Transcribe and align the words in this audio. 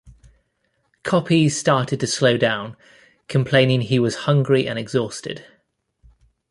Coppi 1.03 1.47
started 1.47 1.99
to 1.99 2.07
slow 2.07 2.35
down, 2.35 2.75
complaining 3.27 3.81
he 3.81 3.99
was 3.99 4.15
hungry 4.25 4.67
and 4.67 4.79
exhausted. 4.79 5.45